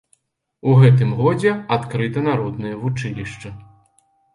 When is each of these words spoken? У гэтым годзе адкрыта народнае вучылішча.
У 0.71 0.73
гэтым 0.83 1.11
годзе 1.21 1.53
адкрыта 1.77 2.27
народнае 2.31 2.75
вучылішча. 2.83 3.59